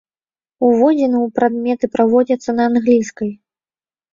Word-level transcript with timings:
Уводзіны 0.67 1.17
ў 1.25 1.35
прадметы 1.39 1.85
праводзяцца 1.99 2.57
на 2.59 2.63
англійскай. 2.71 3.31